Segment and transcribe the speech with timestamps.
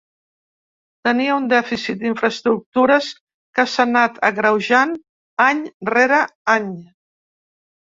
[1.07, 3.11] Tenim un dèficit d’infraestructures
[3.59, 4.99] que s’ha anat agreujant
[5.51, 5.65] any
[5.97, 6.25] rere
[6.61, 6.71] any.